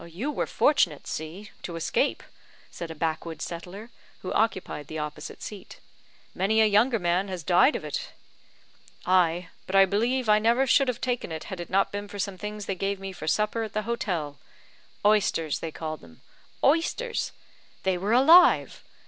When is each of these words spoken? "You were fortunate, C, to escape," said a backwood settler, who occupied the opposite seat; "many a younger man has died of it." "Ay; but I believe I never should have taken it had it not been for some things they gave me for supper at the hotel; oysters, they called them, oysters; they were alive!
"You 0.03 0.31
were 0.31 0.47
fortunate, 0.47 1.05
C, 1.05 1.51
to 1.61 1.75
escape," 1.75 2.23
said 2.71 2.89
a 2.89 2.95
backwood 2.95 3.39
settler, 3.39 3.91
who 4.23 4.33
occupied 4.33 4.87
the 4.87 4.97
opposite 4.97 5.43
seat; 5.43 5.79
"many 6.33 6.59
a 6.59 6.65
younger 6.65 6.97
man 6.97 7.27
has 7.27 7.43
died 7.43 7.75
of 7.75 7.85
it." 7.85 8.09
"Ay; 9.05 9.49
but 9.67 9.75
I 9.75 9.85
believe 9.85 10.27
I 10.27 10.39
never 10.39 10.65
should 10.65 10.87
have 10.87 11.01
taken 11.01 11.31
it 11.31 11.43
had 11.53 11.59
it 11.59 11.69
not 11.69 11.91
been 11.91 12.07
for 12.07 12.17
some 12.17 12.39
things 12.39 12.65
they 12.65 12.73
gave 12.73 12.99
me 12.99 13.11
for 13.11 13.27
supper 13.27 13.61
at 13.61 13.73
the 13.73 13.83
hotel; 13.83 14.39
oysters, 15.05 15.59
they 15.59 15.71
called 15.71 16.01
them, 16.01 16.21
oysters; 16.63 17.31
they 17.83 17.95
were 17.95 18.11
alive! 18.11 18.83